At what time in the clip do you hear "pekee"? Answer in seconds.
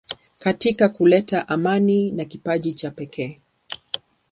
2.91-3.41